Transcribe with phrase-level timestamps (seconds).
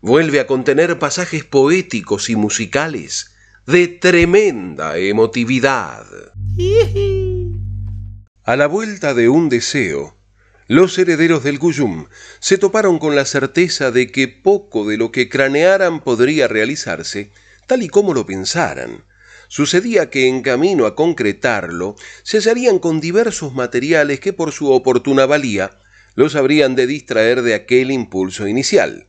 [0.00, 3.32] vuelve a contener pasajes poéticos y musicales
[3.66, 6.06] de tremenda emotividad.
[8.44, 10.16] A la vuelta de un deseo,
[10.66, 12.06] los herederos del Cuyum
[12.38, 17.32] se toparon con la certeza de que poco de lo que cranearan podría realizarse
[17.66, 19.04] tal y como lo pensaran
[19.52, 25.26] Sucedía que en camino a concretarlo se hallarían con diversos materiales que por su oportuna
[25.26, 25.72] valía
[26.14, 29.08] los habrían de distraer de aquel impulso inicial.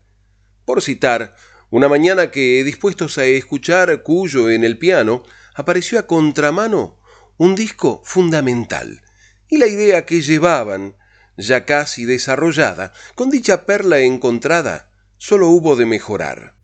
[0.65, 1.35] Por citar,
[1.69, 5.23] una mañana que, dispuestos a escuchar Cuyo en el piano,
[5.55, 6.99] apareció a contramano
[7.37, 9.01] un disco fundamental,
[9.47, 10.95] y la idea que llevaban,
[11.37, 16.55] ya casi desarrollada, con dicha perla encontrada, sólo hubo de mejorar.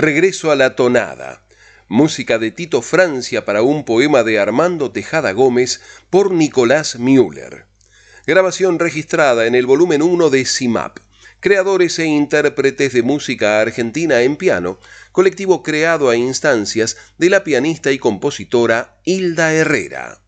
[0.00, 1.42] Regreso a la tonada.
[1.86, 7.66] Música de Tito Francia para un poema de Armando Tejada Gómez por Nicolás Müller.
[8.26, 11.00] Grabación registrada en el volumen 1 de CIMAP.
[11.40, 14.78] Creadores e intérpretes de música argentina en piano,
[15.12, 20.22] colectivo creado a instancias de la pianista y compositora Hilda Herrera.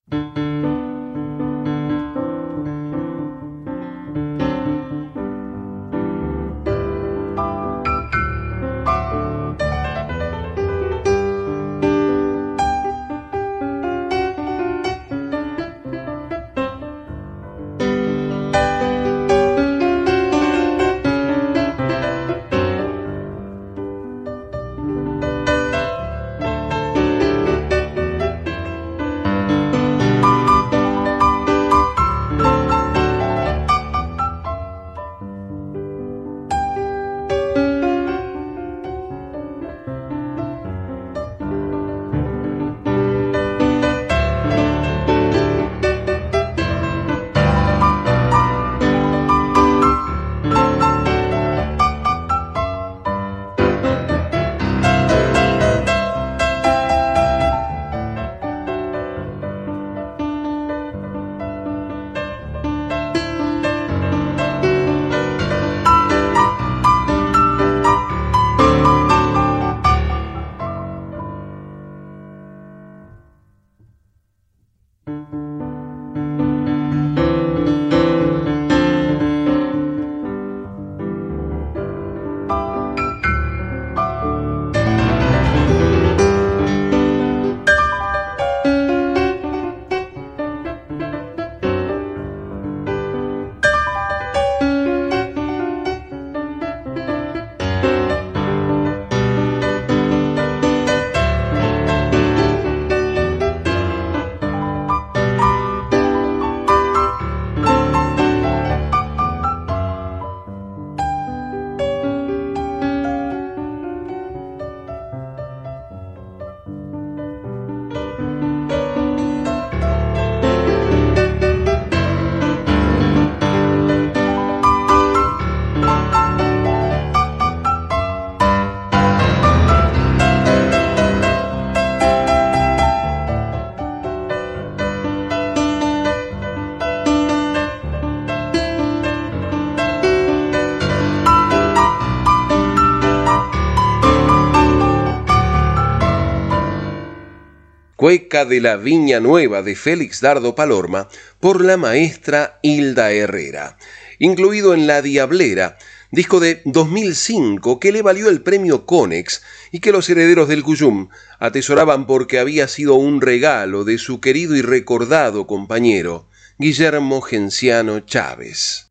[148.02, 153.78] Cueca de la Viña Nueva de Félix Dardo Palorma por la maestra Hilda Herrera,
[154.18, 155.78] incluido en La Diablera,
[156.10, 161.10] disco de 2005 que le valió el premio Conex y que los herederos del Cuyum
[161.38, 166.26] atesoraban porque había sido un regalo de su querido y recordado compañero,
[166.58, 168.88] Guillermo Genciano Chávez.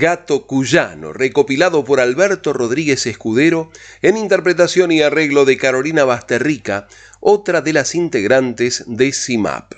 [0.00, 6.88] Gato Cuyano, recopilado por Alberto Rodríguez Escudero en interpretación y arreglo de Carolina Basterrica,
[7.20, 9.74] otra de las integrantes de CIMAP.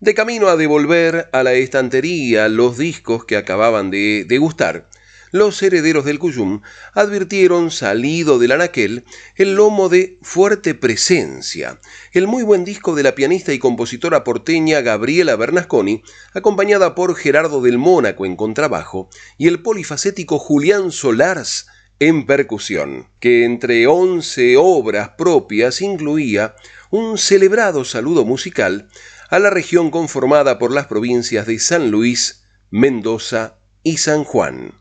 [0.00, 4.89] De camino a devolver a la estantería los discos que acababan de degustar,
[5.30, 9.04] los herederos del Cuyum advirtieron, salido del anaquel,
[9.36, 11.78] el lomo de Fuerte Presencia,
[12.12, 16.02] el muy buen disco de la pianista y compositora porteña Gabriela Bernasconi,
[16.34, 19.08] acompañada por Gerardo del Mónaco en contrabajo
[19.38, 21.66] y el polifacético Julián Solars
[22.00, 26.56] en percusión, que entre once obras propias incluía
[26.90, 28.88] un celebrado saludo musical
[29.28, 34.72] a la región conformada por las provincias de San Luis, Mendoza y San Juan.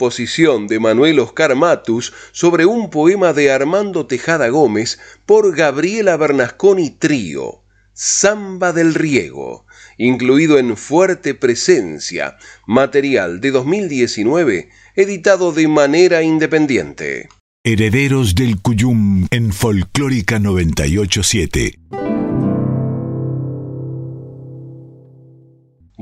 [0.00, 7.64] De Manuel Oscar Matus sobre un poema de Armando Tejada Gómez por Gabriela Bernasconi Trío,
[7.92, 9.66] Samba del Riego,
[9.98, 17.28] incluido en Fuerte Presencia, material de 2019, editado de manera independiente.
[17.62, 21.74] Herederos del Cuyum en Folclórica 987.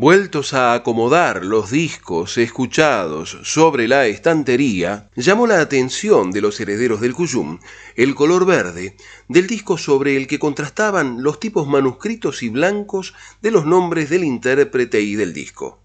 [0.00, 7.00] Vueltos a acomodar los discos escuchados sobre la estantería, llamó la atención de los herederos
[7.00, 7.58] del Cuyum
[7.96, 13.50] el color verde del disco sobre el que contrastaban los tipos manuscritos y blancos de
[13.50, 15.80] los nombres del intérprete y del disco.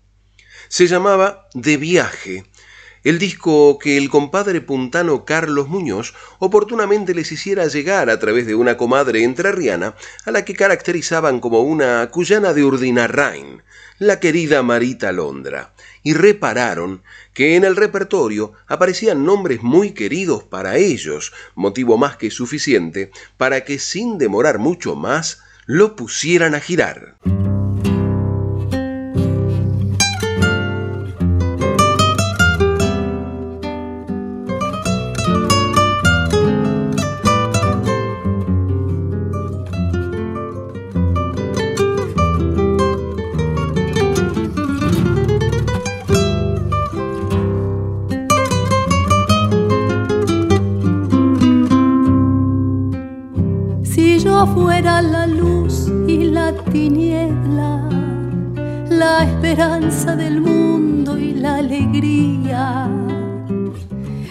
[0.67, 2.45] Se llamaba De Viaje,
[3.03, 8.55] el disco que el compadre puntano Carlos Muñoz oportunamente les hiciera llegar a través de
[8.55, 13.61] una comadre entrerriana a la que caracterizaban como una cuyana de Urdinarrain,
[13.99, 20.77] la querida Marita Londra, y repararon que en el repertorio aparecían nombres muy queridos para
[20.77, 27.15] ellos, motivo más que suficiente para que sin demorar mucho más lo pusieran a girar.
[59.93, 62.89] Del mundo y la alegría.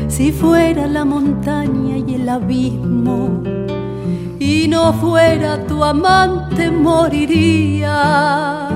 [0.09, 3.45] Si fuera la montaña y el abismo,
[4.41, 8.71] y no fuera tu amante, moriría.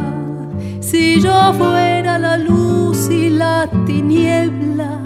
[0.81, 5.01] Si yo fuera la luz y la tiniebla,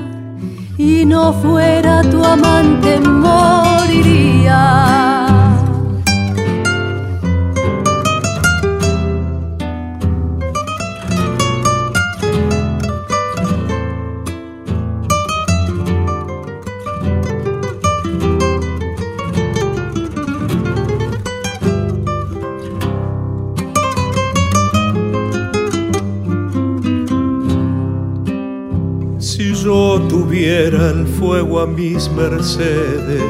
[0.76, 5.19] y no fuera tu amante, moriría.
[31.58, 33.22] A mis mercedes,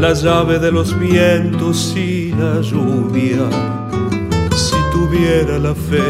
[0.00, 3.48] la llave de los vientos y la lluvia,
[4.52, 6.02] si tuviera la fe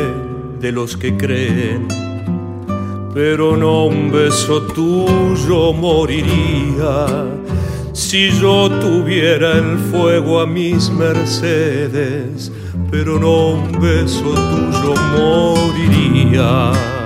[0.61, 1.87] de los que creen,
[3.13, 7.27] pero no un beso tuyo moriría.
[7.93, 12.51] Si yo tuviera el fuego a mis mercedes,
[12.91, 16.98] pero no un beso tuyo moriría.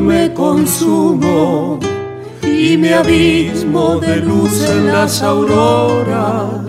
[0.00, 1.78] Me consumo
[2.42, 6.60] y me abismo de luz en las auroras.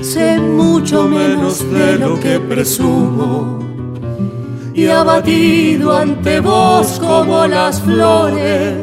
[0.00, 3.58] Sé mucho menos de lo que presumo
[4.74, 8.76] y abatido ante vos como las flores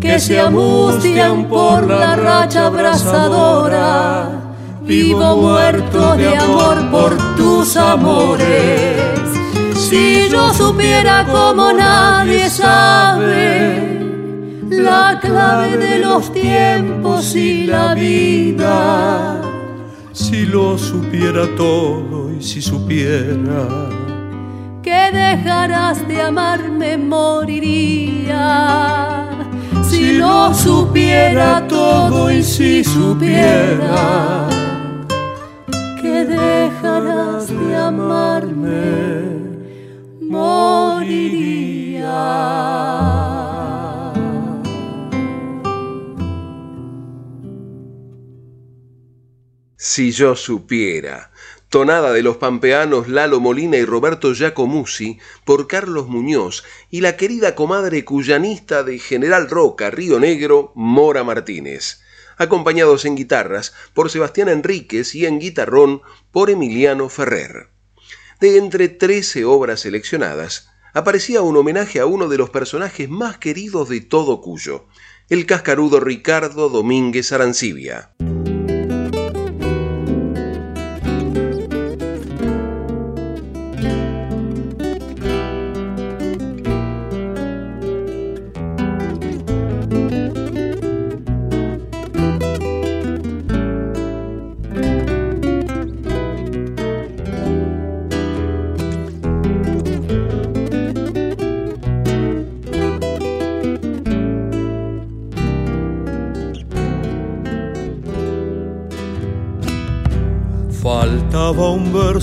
[0.00, 4.28] que se angustian por la racha abrasadora.
[4.82, 9.15] Vivo muerto de amor por tus amores
[9.76, 13.96] si yo supiera como nadie sabe
[14.68, 19.40] la clave de los tiempos y la vida.
[20.12, 23.88] Si lo supiera todo y si supiera
[24.82, 28.38] que dejarás de amarme, moriría.
[29.82, 34.35] Si lo supiera todo y si supiera
[49.96, 51.30] Si yo supiera.
[51.70, 57.54] Tonada de los pampeanos Lalo Molina y Roberto Giacomuzzi por Carlos Muñoz y la querida
[57.54, 62.02] comadre cuyanista de General Roca, Río Negro, Mora Martínez,
[62.36, 67.70] acompañados en guitarras por Sebastián Enríquez y en guitarrón por Emiliano Ferrer.
[68.38, 73.88] De entre 13 obras seleccionadas, aparecía un homenaje a uno de los personajes más queridos
[73.88, 74.88] de todo Cuyo,
[75.30, 78.10] el cascarudo Ricardo Domínguez Arancibia.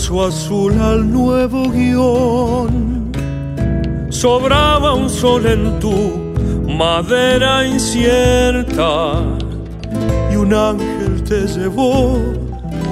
[0.04, 3.10] Verso azul al nuevo guion.
[4.10, 6.34] Sobraba un sol en tu
[6.68, 9.24] madera incierta
[10.30, 12.18] y un ángel te llevó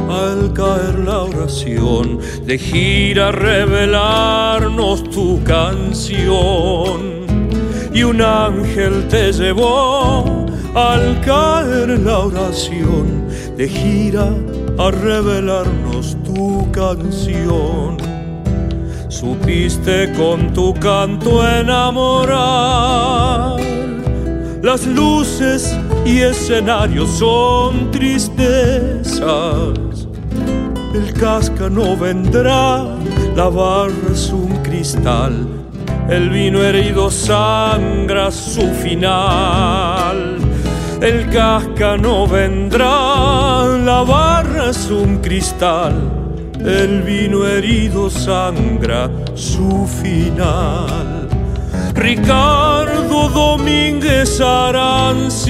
[0.10, 7.02] al caer la oración de gira revelarnos tu canción.
[7.93, 10.45] Y un ángel te llevó
[10.76, 14.30] al caer la oración de gira
[14.82, 17.98] a revelarnos tu canción.
[19.10, 22.41] Supiste con tu canto enamorar.
[24.63, 29.22] Las luces y escenarios son tristezas.
[30.96, 32.84] El casca no vendrá,
[33.36, 35.48] la barra es un cristal.
[36.10, 40.38] El vino herido sangra su final.
[41.02, 44.31] El casca no vendrá, la barra
[44.90, 45.94] un cristal.
[46.60, 51.28] El vino herido sangra su final.
[51.94, 55.42] Ricardo Domínguez Arancibia,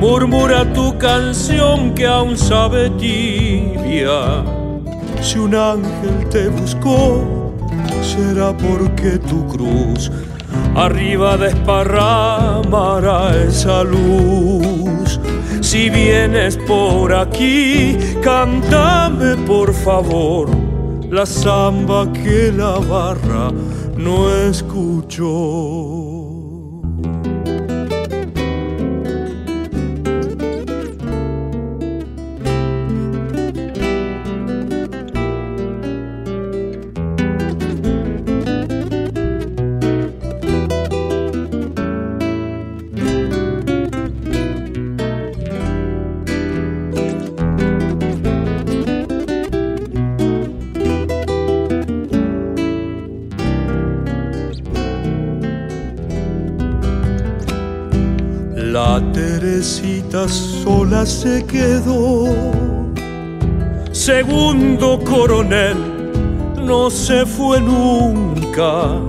[0.00, 4.42] murmura tu canción que aún sabe tibia.
[5.20, 7.52] Si un ángel te buscó,
[8.00, 10.10] será porque tu cruz
[10.74, 15.20] arriba desparramará esa luz.
[15.64, 20.50] Si vienes por aquí, cántame por favor
[21.10, 23.50] la samba que la barra
[23.96, 26.03] no escuchó.
[60.14, 62.28] Sola se quedó.
[63.90, 65.76] Segundo coronel
[66.64, 69.00] no se fue nunca.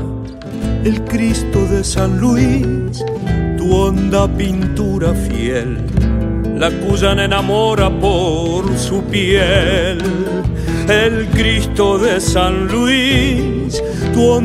[0.84, 3.06] El Cristo de San Luis,
[3.56, 5.78] tu honda pintura fiel,
[6.58, 10.00] la cuyan enamora por su piel.
[10.90, 13.80] El Cristo de San Luis,
[14.12, 14.24] tu